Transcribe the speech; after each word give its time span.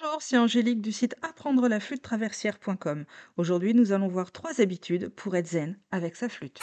Bonjour, 0.00 0.22
c'est 0.22 0.38
Angélique 0.38 0.80
du 0.80 0.90
site 0.90 1.14
apprendre 1.20 1.68
la 1.68 1.78
flûte 1.78 2.00
traversière.com. 2.00 3.04
Aujourd'hui, 3.36 3.74
nous 3.74 3.92
allons 3.92 4.08
voir 4.08 4.32
trois 4.32 4.62
habitudes 4.62 5.10
pour 5.10 5.36
être 5.36 5.48
zen 5.48 5.78
avec 5.90 6.16
sa 6.16 6.30
flûte. 6.30 6.60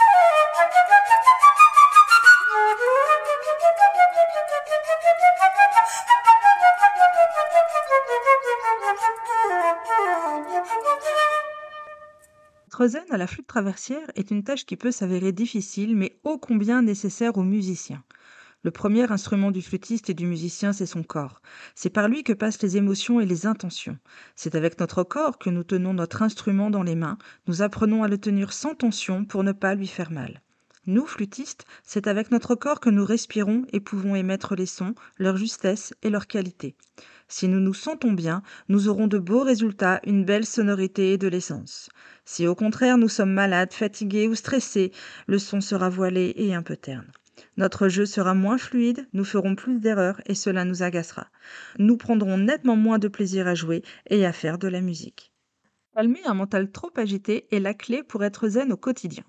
Être 12.67 12.87
zen 12.87 13.03
à 13.11 13.17
la 13.17 13.27
flûte 13.27 13.45
traversière 13.45 14.09
est 14.15 14.31
une 14.31 14.43
tâche 14.43 14.65
qui 14.65 14.75
peut 14.75 14.91
s'avérer 14.91 15.33
difficile, 15.33 15.95
mais 15.95 16.19
ô 16.23 16.39
combien 16.39 16.81
nécessaire 16.81 17.37
aux 17.37 17.43
musiciens. 17.43 18.03
Le 18.61 18.71
premier 18.71 19.09
instrument 19.09 19.51
du 19.51 19.61
flûtiste 19.61 20.09
et 20.09 20.13
du 20.13 20.25
musicien, 20.25 20.73
c'est 20.73 20.85
son 20.85 21.01
corps. 21.01 21.41
C'est 21.75 21.89
par 21.89 22.09
lui 22.09 22.23
que 22.23 22.33
passent 22.33 22.61
les 22.61 22.75
émotions 22.75 23.21
et 23.21 23.25
les 23.25 23.45
intentions. 23.45 23.97
C'est 24.35 24.53
avec 24.53 24.77
notre 24.81 25.03
corps 25.03 25.37
que 25.37 25.49
nous 25.49 25.63
tenons 25.63 25.93
notre 25.93 26.23
instrument 26.23 26.69
dans 26.69 26.83
les 26.83 26.95
mains, 26.95 27.17
nous 27.47 27.61
apprenons 27.61 28.03
à 28.03 28.09
le 28.09 28.17
tenir 28.17 28.51
sans 28.51 28.75
tension 28.75 29.23
pour 29.23 29.45
ne 29.45 29.53
pas 29.53 29.75
lui 29.75 29.87
faire 29.87 30.11
mal. 30.11 30.41
Nous, 30.87 31.05
flûtistes, 31.05 31.65
c'est 31.83 32.07
avec 32.07 32.31
notre 32.31 32.55
corps 32.55 32.81
que 32.81 32.89
nous 32.89 33.05
respirons 33.05 33.63
et 33.71 33.79
pouvons 33.79 34.15
émettre 34.15 34.55
les 34.55 34.65
sons, 34.65 34.93
leur 35.19 35.37
justesse 35.37 35.93
et 36.03 36.09
leur 36.09 36.27
qualité. 36.27 36.75
Si 37.29 37.47
nous 37.47 37.61
nous 37.61 37.75
sentons 37.75 38.11
bien, 38.11 38.41
nous 38.67 38.89
aurons 38.89 39.07
de 39.07 39.19
beaux 39.19 39.43
résultats, 39.43 40.01
une 40.03 40.25
belle 40.25 40.45
sonorité 40.45 41.13
et 41.13 41.17
de 41.17 41.27
l'essence. 41.29 41.89
Si 42.25 42.45
au 42.45 42.55
contraire 42.55 42.97
nous 42.97 43.07
sommes 43.07 43.33
malades, 43.33 43.71
fatigués 43.71 44.27
ou 44.27 44.35
stressés, 44.35 44.91
le 45.27 45.39
son 45.39 45.61
sera 45.61 45.89
voilé 45.89 46.33
et 46.35 46.53
un 46.55 46.63
peu 46.63 46.75
terne. 46.75 47.09
Notre 47.57 47.89
jeu 47.89 48.05
sera 48.05 48.33
moins 48.33 48.57
fluide, 48.57 49.07
nous 49.13 49.23
ferons 49.23 49.55
plus 49.55 49.79
d'erreurs 49.79 50.21
et 50.25 50.35
cela 50.35 50.65
nous 50.65 50.83
agacera. 50.83 51.29
Nous 51.77 51.97
prendrons 51.97 52.37
nettement 52.37 52.75
moins 52.75 52.99
de 52.99 53.07
plaisir 53.07 53.47
à 53.47 53.55
jouer 53.55 53.83
et 54.09 54.25
à 54.25 54.33
faire 54.33 54.57
de 54.57 54.67
la 54.67 54.81
musique. 54.81 55.33
Calmer 55.95 56.23
un 56.25 56.33
mental 56.33 56.71
trop 56.71 56.91
agité 56.95 57.47
est 57.55 57.59
la 57.59 57.73
clé 57.73 58.03
pour 58.03 58.23
être 58.23 58.47
zen 58.47 58.71
au 58.71 58.77
quotidien. 58.77 59.23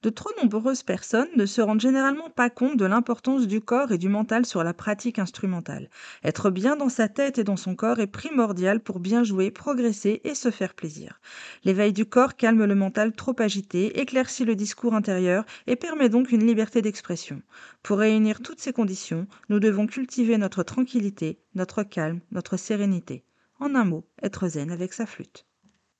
De 0.00 0.10
trop 0.10 0.30
nombreuses 0.40 0.84
personnes 0.84 1.28
ne 1.34 1.44
se 1.44 1.60
rendent 1.60 1.80
généralement 1.80 2.30
pas 2.30 2.50
compte 2.50 2.76
de 2.76 2.84
l'importance 2.84 3.48
du 3.48 3.60
corps 3.60 3.90
et 3.90 3.98
du 3.98 4.08
mental 4.08 4.46
sur 4.46 4.62
la 4.62 4.72
pratique 4.72 5.18
instrumentale. 5.18 5.90
Être 6.22 6.50
bien 6.50 6.76
dans 6.76 6.88
sa 6.88 7.08
tête 7.08 7.38
et 7.38 7.44
dans 7.44 7.56
son 7.56 7.74
corps 7.74 7.98
est 7.98 8.06
primordial 8.06 8.78
pour 8.78 9.00
bien 9.00 9.24
jouer, 9.24 9.50
progresser 9.50 10.20
et 10.22 10.36
se 10.36 10.52
faire 10.52 10.74
plaisir. 10.74 11.20
L'éveil 11.64 11.92
du 11.92 12.06
corps 12.06 12.36
calme 12.36 12.64
le 12.64 12.74
mental 12.76 13.12
trop 13.12 13.34
agité, 13.40 13.98
éclaircit 13.98 14.44
le 14.44 14.54
discours 14.54 14.94
intérieur 14.94 15.44
et 15.66 15.74
permet 15.74 16.08
donc 16.08 16.30
une 16.30 16.46
liberté 16.46 16.80
d'expression. 16.80 17.42
Pour 17.82 17.98
réunir 17.98 18.40
toutes 18.40 18.60
ces 18.60 18.72
conditions, 18.72 19.26
nous 19.48 19.58
devons 19.58 19.88
cultiver 19.88 20.38
notre 20.38 20.62
tranquillité, 20.62 21.40
notre 21.56 21.82
calme, 21.82 22.20
notre 22.30 22.56
sérénité. 22.56 23.24
En 23.58 23.74
un 23.74 23.84
mot, 23.84 24.06
être 24.22 24.46
zen 24.46 24.70
avec 24.70 24.92
sa 24.92 25.06
flûte. 25.06 25.44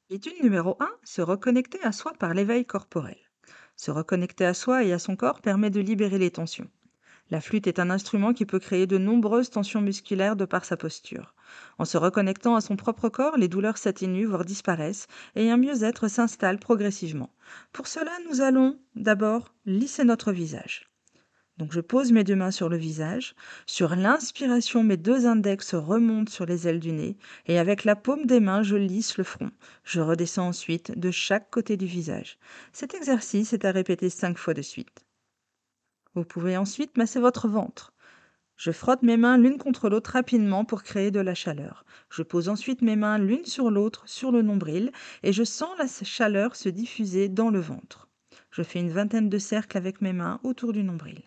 Étude 0.08 0.40
numéro 0.40 0.76
1, 0.78 0.88
se 1.02 1.20
reconnecter 1.20 1.82
à 1.82 1.90
soi 1.90 2.12
par 2.12 2.32
l'éveil 2.32 2.64
corporel. 2.64 3.18
Se 3.78 3.92
reconnecter 3.92 4.44
à 4.44 4.54
soi 4.54 4.82
et 4.82 4.92
à 4.92 4.98
son 4.98 5.14
corps 5.14 5.40
permet 5.40 5.70
de 5.70 5.78
libérer 5.78 6.18
les 6.18 6.32
tensions. 6.32 6.68
La 7.30 7.40
flûte 7.40 7.68
est 7.68 7.78
un 7.78 7.90
instrument 7.90 8.32
qui 8.34 8.44
peut 8.44 8.58
créer 8.58 8.88
de 8.88 8.98
nombreuses 8.98 9.50
tensions 9.50 9.80
musculaires 9.80 10.34
de 10.34 10.44
par 10.44 10.64
sa 10.64 10.76
posture. 10.76 11.34
En 11.78 11.84
se 11.84 11.96
reconnectant 11.96 12.56
à 12.56 12.60
son 12.60 12.74
propre 12.74 13.08
corps, 13.08 13.36
les 13.36 13.46
douleurs 13.46 13.78
s'atténuent, 13.78 14.26
voire 14.26 14.44
disparaissent, 14.44 15.06
et 15.36 15.50
un 15.50 15.56
mieux-être 15.56 16.08
s'installe 16.08 16.58
progressivement. 16.58 17.30
Pour 17.72 17.86
cela, 17.86 18.10
nous 18.28 18.40
allons 18.40 18.80
d'abord 18.96 19.54
lisser 19.64 20.02
notre 20.02 20.32
visage. 20.32 20.90
Donc 21.58 21.72
je 21.72 21.80
pose 21.80 22.12
mes 22.12 22.22
deux 22.22 22.36
mains 22.36 22.52
sur 22.52 22.68
le 22.68 22.76
visage. 22.76 23.34
Sur 23.66 23.96
l'inspiration, 23.96 24.84
mes 24.84 24.96
deux 24.96 25.26
index 25.26 25.74
remontent 25.74 26.30
sur 26.30 26.46
les 26.46 26.68
ailes 26.68 26.78
du 26.78 26.92
nez 26.92 27.16
et 27.46 27.58
avec 27.58 27.82
la 27.82 27.96
paume 27.96 28.26
des 28.26 28.38
mains, 28.38 28.62
je 28.62 28.76
lisse 28.76 29.18
le 29.18 29.24
front. 29.24 29.50
Je 29.82 30.00
redescends 30.00 30.48
ensuite 30.48 30.96
de 30.96 31.10
chaque 31.10 31.50
côté 31.50 31.76
du 31.76 31.86
visage. 31.86 32.38
Cet 32.72 32.94
exercice 32.94 33.52
est 33.52 33.64
à 33.64 33.72
répéter 33.72 34.08
cinq 34.08 34.38
fois 34.38 34.54
de 34.54 34.62
suite. 34.62 35.04
Vous 36.14 36.24
pouvez 36.24 36.56
ensuite 36.56 36.96
masser 36.96 37.18
votre 37.18 37.48
ventre. 37.48 37.92
Je 38.56 38.70
frotte 38.70 39.02
mes 39.02 39.16
mains 39.16 39.36
l'une 39.36 39.58
contre 39.58 39.88
l'autre 39.88 40.12
rapidement 40.12 40.64
pour 40.64 40.84
créer 40.84 41.10
de 41.10 41.20
la 41.20 41.34
chaleur. 41.34 41.84
Je 42.10 42.22
pose 42.22 42.48
ensuite 42.48 42.82
mes 42.82 42.96
mains 42.96 43.18
l'une 43.18 43.44
sur 43.44 43.70
l'autre 43.70 44.02
sur 44.06 44.30
le 44.30 44.42
nombril 44.42 44.92
et 45.24 45.32
je 45.32 45.44
sens 45.44 45.70
la 45.78 45.86
chaleur 46.04 46.54
se 46.54 46.68
diffuser 46.68 47.28
dans 47.28 47.50
le 47.50 47.60
ventre. 47.60 48.08
Je 48.52 48.62
fais 48.62 48.80
une 48.80 48.90
vingtaine 48.90 49.28
de 49.28 49.38
cercles 49.38 49.76
avec 49.76 50.00
mes 50.00 50.12
mains 50.12 50.40
autour 50.44 50.72
du 50.72 50.84
nombril. 50.84 51.22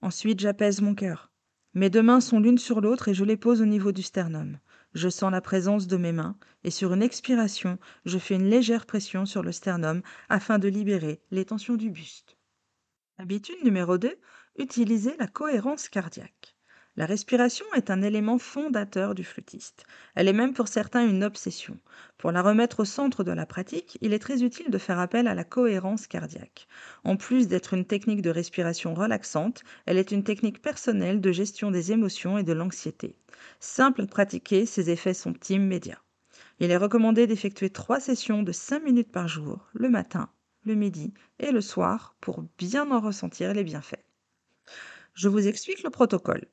Ensuite, 0.00 0.40
j'apaise 0.40 0.80
mon 0.80 0.94
cœur. 0.94 1.30
Mes 1.74 1.90
deux 1.90 2.02
mains 2.02 2.20
sont 2.20 2.40
l'une 2.40 2.58
sur 2.58 2.80
l'autre 2.80 3.08
et 3.08 3.14
je 3.14 3.24
les 3.24 3.36
pose 3.36 3.62
au 3.62 3.66
niveau 3.66 3.92
du 3.92 4.02
sternum. 4.02 4.58
Je 4.94 5.08
sens 5.08 5.30
la 5.30 5.40
présence 5.40 5.86
de 5.86 5.96
mes 5.96 6.12
mains 6.12 6.36
et 6.64 6.70
sur 6.70 6.92
une 6.92 7.02
expiration, 7.02 7.78
je 8.04 8.18
fais 8.18 8.36
une 8.36 8.48
légère 8.48 8.86
pression 8.86 9.26
sur 9.26 9.42
le 9.42 9.52
sternum 9.52 10.02
afin 10.28 10.58
de 10.58 10.68
libérer 10.68 11.20
les 11.30 11.44
tensions 11.44 11.76
du 11.76 11.90
buste. 11.90 12.36
Habitude 13.18 13.62
numéro 13.64 13.98
2, 13.98 14.18
utiliser 14.58 15.16
la 15.18 15.26
cohérence 15.26 15.88
cardiaque. 15.88 16.57
La 16.98 17.06
respiration 17.06 17.64
est 17.76 17.90
un 17.90 18.02
élément 18.02 18.38
fondateur 18.38 19.14
du 19.14 19.22
flûtiste. 19.22 19.84
Elle 20.16 20.26
est 20.26 20.32
même 20.32 20.52
pour 20.52 20.66
certains 20.66 21.06
une 21.06 21.22
obsession. 21.22 21.78
Pour 22.16 22.32
la 22.32 22.42
remettre 22.42 22.80
au 22.80 22.84
centre 22.84 23.22
de 23.22 23.30
la 23.30 23.46
pratique, 23.46 23.98
il 24.00 24.12
est 24.12 24.18
très 24.18 24.42
utile 24.42 24.68
de 24.68 24.78
faire 24.78 24.98
appel 24.98 25.28
à 25.28 25.34
la 25.36 25.44
cohérence 25.44 26.08
cardiaque. 26.08 26.66
En 27.04 27.14
plus 27.14 27.46
d'être 27.46 27.72
une 27.72 27.84
technique 27.84 28.20
de 28.20 28.30
respiration 28.30 28.94
relaxante, 28.94 29.62
elle 29.86 29.96
est 29.96 30.10
une 30.10 30.24
technique 30.24 30.60
personnelle 30.60 31.20
de 31.20 31.30
gestion 31.30 31.70
des 31.70 31.92
émotions 31.92 32.36
et 32.36 32.42
de 32.42 32.52
l'anxiété. 32.52 33.14
Simple 33.60 34.02
à 34.02 34.06
pratiquer, 34.08 34.66
ses 34.66 34.90
effets 34.90 35.14
sont 35.14 35.34
immédiats. 35.50 36.02
Il 36.58 36.72
est 36.72 36.76
recommandé 36.76 37.28
d'effectuer 37.28 37.70
trois 37.70 38.00
sessions 38.00 38.42
de 38.42 38.50
5 38.50 38.82
minutes 38.82 39.12
par 39.12 39.28
jour, 39.28 39.68
le 39.72 39.88
matin, 39.88 40.30
le 40.64 40.74
midi 40.74 41.14
et 41.38 41.52
le 41.52 41.60
soir, 41.60 42.16
pour 42.20 42.42
bien 42.58 42.90
en 42.90 42.98
ressentir 42.98 43.54
les 43.54 43.62
bienfaits. 43.62 44.02
Je 45.14 45.28
vous 45.28 45.46
explique 45.46 45.84
le 45.84 45.90
protocole. 45.90 46.44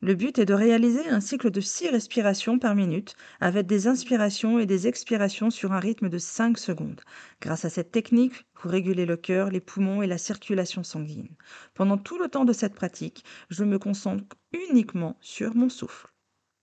Le 0.00 0.14
but 0.14 0.38
est 0.38 0.44
de 0.44 0.54
réaliser 0.54 1.08
un 1.08 1.18
cycle 1.18 1.50
de 1.50 1.60
6 1.60 1.88
respirations 1.88 2.60
par 2.60 2.76
minute 2.76 3.16
avec 3.40 3.66
des 3.66 3.88
inspirations 3.88 4.60
et 4.60 4.66
des 4.66 4.86
expirations 4.86 5.50
sur 5.50 5.72
un 5.72 5.80
rythme 5.80 6.08
de 6.08 6.18
5 6.18 6.56
secondes. 6.56 7.00
Grâce 7.40 7.64
à 7.64 7.70
cette 7.70 7.90
technique, 7.90 8.46
vous 8.62 8.68
régulez 8.68 9.06
le 9.06 9.16
cœur, 9.16 9.50
les 9.50 9.58
poumons 9.60 10.00
et 10.00 10.06
la 10.06 10.16
circulation 10.16 10.84
sanguine. 10.84 11.34
Pendant 11.74 11.98
tout 11.98 12.16
le 12.16 12.28
temps 12.28 12.44
de 12.44 12.52
cette 12.52 12.76
pratique, 12.76 13.24
je 13.50 13.64
me 13.64 13.80
concentre 13.80 14.36
uniquement 14.52 15.16
sur 15.20 15.56
mon 15.56 15.68
souffle. 15.68 16.06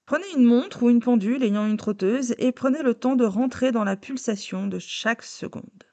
Prenez 0.06 0.32
une 0.34 0.46
montre 0.46 0.84
ou 0.84 0.90
une 0.90 1.02
pendule 1.02 1.44
ayant 1.44 1.68
une 1.68 1.76
trotteuse 1.76 2.36
et 2.38 2.54
prenez 2.54 2.84
le 2.84 2.94
temps 2.94 3.18
de 3.18 3.26
rentrer 3.26 3.74
dans 3.74 3.84
la 3.84 3.98
pulsation 3.98 4.68
de 4.68 4.80
chaque 4.80 5.24
seconde. 5.24 5.84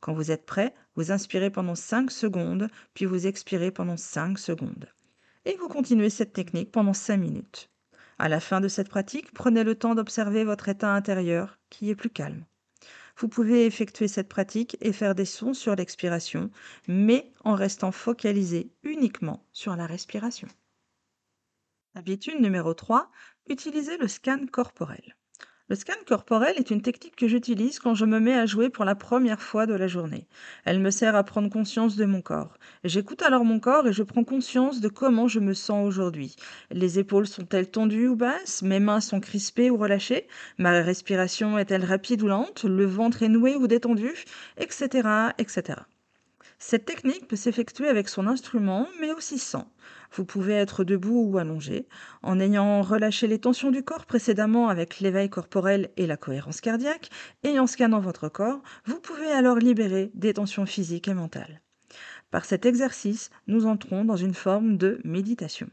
Quand 0.00 0.14
vous 0.14 0.32
êtes 0.32 0.46
prêt, 0.46 0.74
vous 0.96 1.12
inspirez 1.12 1.50
pendant 1.50 1.76
5 1.76 2.10
secondes, 2.10 2.66
puis 2.92 3.04
vous 3.04 3.28
expirez 3.28 3.70
pendant 3.70 3.96
5 3.96 4.36
secondes 4.36 4.88
et 5.44 5.56
vous 5.56 5.68
continuez 5.68 6.10
cette 6.10 6.32
technique 6.32 6.70
pendant 6.70 6.92
5 6.92 7.16
minutes. 7.16 7.70
À 8.18 8.28
la 8.28 8.40
fin 8.40 8.60
de 8.60 8.68
cette 8.68 8.88
pratique, 8.88 9.32
prenez 9.32 9.64
le 9.64 9.74
temps 9.74 9.94
d'observer 9.94 10.44
votre 10.44 10.68
état 10.68 10.94
intérieur 10.94 11.58
qui 11.70 11.90
est 11.90 11.94
plus 11.94 12.10
calme. 12.10 12.44
Vous 13.16 13.28
pouvez 13.28 13.66
effectuer 13.66 14.08
cette 14.08 14.28
pratique 14.28 14.76
et 14.80 14.92
faire 14.92 15.14
des 15.14 15.24
sons 15.24 15.54
sur 15.54 15.74
l'expiration, 15.76 16.50
mais 16.88 17.32
en 17.44 17.54
restant 17.54 17.92
focalisé 17.92 18.72
uniquement 18.82 19.44
sur 19.52 19.76
la 19.76 19.86
respiration. 19.86 20.48
Habitude 21.94 22.40
numéro 22.40 22.72
3, 22.74 23.10
utilisez 23.48 23.98
le 23.98 24.08
scan 24.08 24.46
corporel. 24.50 25.16
Le 25.72 25.76
scan 25.76 25.94
corporel 26.06 26.58
est 26.58 26.70
une 26.70 26.82
technique 26.82 27.16
que 27.16 27.26
j'utilise 27.26 27.78
quand 27.78 27.94
je 27.94 28.04
me 28.04 28.20
mets 28.20 28.34
à 28.34 28.44
jouer 28.44 28.68
pour 28.68 28.84
la 28.84 28.94
première 28.94 29.40
fois 29.40 29.64
de 29.64 29.72
la 29.72 29.86
journée. 29.86 30.26
Elle 30.66 30.80
me 30.80 30.90
sert 30.90 31.16
à 31.16 31.24
prendre 31.24 31.48
conscience 31.48 31.96
de 31.96 32.04
mon 32.04 32.20
corps. 32.20 32.58
J'écoute 32.84 33.22
alors 33.22 33.46
mon 33.46 33.58
corps 33.58 33.88
et 33.88 33.92
je 33.94 34.02
prends 34.02 34.22
conscience 34.22 34.82
de 34.82 34.88
comment 34.88 35.28
je 35.28 35.40
me 35.40 35.54
sens 35.54 35.86
aujourd'hui. 35.86 36.36
Les 36.72 36.98
épaules 36.98 37.26
sont-elles 37.26 37.70
tendues 37.70 38.08
ou 38.08 38.16
basses? 38.16 38.60
Mes 38.60 38.80
mains 38.80 39.00
sont 39.00 39.20
crispées 39.20 39.70
ou 39.70 39.78
relâchées? 39.78 40.26
Ma 40.58 40.72
respiration 40.72 41.56
est-elle 41.56 41.86
rapide 41.86 42.20
ou 42.20 42.28
lente? 42.28 42.64
Le 42.64 42.84
ventre 42.84 43.22
est 43.22 43.30
noué 43.30 43.56
ou 43.56 43.66
détendu? 43.66 44.12
Etc. 44.58 45.08
etc. 45.38 45.78
Cette 46.58 46.84
technique 46.84 47.26
peut 47.26 47.36
s'effectuer 47.36 47.88
avec 47.88 48.10
son 48.10 48.26
instrument, 48.26 48.88
mais 49.00 49.12
aussi 49.14 49.38
sans. 49.38 49.72
Vous 50.14 50.26
pouvez 50.26 50.52
être 50.52 50.84
debout 50.84 51.26
ou 51.30 51.38
allongé. 51.38 51.88
En 52.22 52.38
ayant 52.38 52.82
relâché 52.82 53.26
les 53.26 53.38
tensions 53.38 53.70
du 53.70 53.82
corps 53.82 54.04
précédemment 54.04 54.68
avec 54.68 55.00
l'éveil 55.00 55.30
corporel 55.30 55.90
et 55.96 56.06
la 56.06 56.18
cohérence 56.18 56.60
cardiaque, 56.60 57.08
et 57.44 57.58
en 57.58 57.66
scannant 57.66 58.00
votre 58.00 58.28
corps, 58.28 58.62
vous 58.84 59.00
pouvez 59.00 59.32
alors 59.32 59.56
libérer 59.56 60.10
des 60.14 60.34
tensions 60.34 60.66
physiques 60.66 61.08
et 61.08 61.14
mentales. 61.14 61.62
Par 62.30 62.44
cet 62.44 62.66
exercice, 62.66 63.30
nous 63.46 63.66
entrons 63.66 64.04
dans 64.04 64.16
une 64.16 64.34
forme 64.34 64.76
de 64.76 65.00
méditation. 65.04 65.68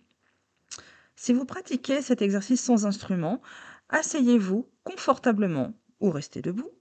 Si 1.16 1.34
vous 1.34 1.46
pratiquez 1.46 2.02
cet 2.02 2.22
exercice 2.22 2.64
sans 2.64 2.86
instrument, 2.86 3.42
asseyez-vous 3.90 4.70
confortablement 4.86 5.74
ou 6.00 6.12
restez 6.12 6.42
debout. 6.42 6.72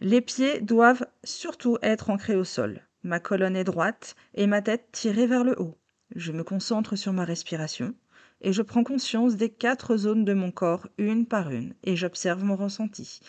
Les 0.00 0.20
pieds 0.20 0.60
doivent 0.60 1.06
surtout 1.24 1.78
être 1.82 2.10
ancrés 2.10 2.36
au 2.36 2.44
sol. 2.44 2.80
Ma 3.02 3.18
colonne 3.18 3.56
est 3.56 3.64
droite 3.64 4.14
et 4.34 4.46
ma 4.46 4.62
tête 4.62 4.88
tirée 4.92 5.26
vers 5.26 5.42
le 5.42 5.60
haut. 5.60 5.76
Je 6.14 6.32
me 6.32 6.44
concentre 6.44 6.96
sur 6.96 7.12
ma 7.12 7.24
respiration 7.24 7.94
et 8.42 8.52
je 8.52 8.62
prends 8.62 8.84
conscience 8.84 9.36
des 9.36 9.50
quatre 9.50 9.96
zones 9.96 10.24
de 10.24 10.34
mon 10.34 10.50
corps 10.50 10.88
une 10.98 11.26
par 11.26 11.50
une 11.50 11.74
et 11.84 11.96
j'observe 11.96 12.44
mon 12.44 12.56
ressenti. 12.56 13.20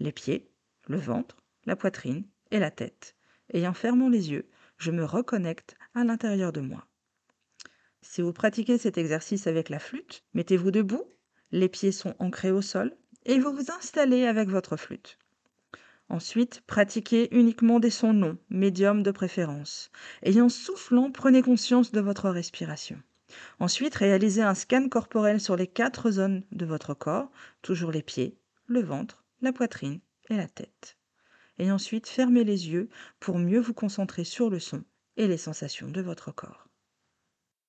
Les 0.00 0.12
pieds, 0.12 0.50
le 0.88 0.98
ventre, 0.98 1.36
la 1.66 1.76
poitrine 1.76 2.24
et 2.50 2.58
la 2.58 2.70
tête. 2.70 3.14
Et 3.52 3.66
en 3.68 3.74
fermant 3.74 4.08
les 4.08 4.30
yeux, 4.30 4.48
je 4.78 4.90
me 4.90 5.04
reconnecte 5.04 5.76
à 5.94 6.04
l'intérieur 6.04 6.52
de 6.52 6.60
moi. 6.60 6.86
Si 8.02 8.22
vous 8.22 8.32
pratiquez 8.32 8.78
cet 8.78 8.98
exercice 8.98 9.46
avec 9.46 9.68
la 9.68 9.78
flûte, 9.78 10.24
mettez-vous 10.34 10.70
debout, 10.70 11.04
les 11.52 11.68
pieds 11.68 11.92
sont 11.92 12.14
ancrés 12.18 12.50
au 12.50 12.62
sol 12.62 12.96
et 13.24 13.38
vous 13.38 13.52
vous 13.52 13.70
installez 13.70 14.26
avec 14.26 14.48
votre 14.48 14.76
flûte. 14.76 15.18
Ensuite, 16.08 16.62
pratiquez 16.66 17.28
uniquement 17.36 17.80
des 17.80 17.90
sons 17.90 18.12
longs, 18.12 18.38
médiums 18.48 19.02
de 19.02 19.10
préférence. 19.10 19.90
Et 20.22 20.40
en 20.40 20.48
soufflant, 20.48 21.10
prenez 21.10 21.42
conscience 21.42 21.90
de 21.90 22.00
votre 22.00 22.30
respiration. 22.30 23.02
Ensuite, 23.58 23.96
réalisez 23.96 24.42
un 24.42 24.54
scan 24.54 24.88
corporel 24.88 25.40
sur 25.40 25.56
les 25.56 25.66
quatre 25.66 26.10
zones 26.12 26.44
de 26.52 26.64
votre 26.64 26.94
corps, 26.94 27.30
toujours 27.62 27.90
les 27.90 28.02
pieds, 28.02 28.38
le 28.66 28.82
ventre, 28.82 29.24
la 29.40 29.52
poitrine 29.52 30.00
et 30.30 30.36
la 30.36 30.48
tête. 30.48 30.96
Et 31.58 31.72
ensuite, 31.72 32.08
fermez 32.08 32.44
les 32.44 32.68
yeux 32.68 32.88
pour 33.18 33.38
mieux 33.38 33.60
vous 33.60 33.74
concentrer 33.74 34.24
sur 34.24 34.48
le 34.48 34.60
son 34.60 34.84
et 35.16 35.26
les 35.26 35.38
sensations 35.38 35.90
de 35.90 36.02
votre 36.02 36.30
corps. 36.30 36.68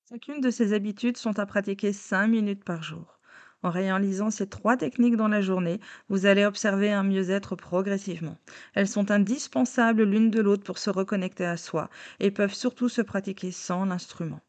Chacune 0.08 0.40
de 0.40 0.50
ces 0.50 0.72
habitudes 0.72 1.16
sont 1.16 1.38
à 1.38 1.46
pratiquer 1.46 1.92
5 1.92 2.28
minutes 2.28 2.64
par 2.64 2.82
jour. 2.82 3.17
En 3.62 3.70
réalisant 3.70 4.30
ces 4.30 4.48
trois 4.48 4.76
techniques 4.76 5.16
dans 5.16 5.26
la 5.28 5.40
journée, 5.40 5.80
vous 6.08 6.26
allez 6.26 6.44
observer 6.44 6.92
un 6.92 7.02
mieux-être 7.02 7.56
progressivement. 7.56 8.38
Elles 8.74 8.86
sont 8.86 9.10
indispensables 9.10 10.04
l'une 10.04 10.30
de 10.30 10.40
l'autre 10.40 10.62
pour 10.62 10.78
se 10.78 10.90
reconnecter 10.90 11.44
à 11.44 11.56
soi 11.56 11.90
et 12.20 12.30
peuvent 12.30 12.54
surtout 12.54 12.88
se 12.88 13.02
pratiquer 13.02 13.50
sans 13.50 13.84
l'instrument. 13.84 14.40